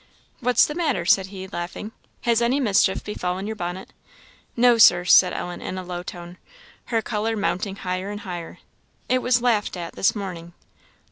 [0.39, 1.91] "What's the matter?" said he, laughing;
[2.21, 3.93] "has any mischief befallen your bonnet?"
[4.57, 6.39] "No, Sir," said Ellen, in a low tone,
[6.85, 8.57] her colour mounting higher and higher
[9.07, 10.53] "it was laughed at, this morning."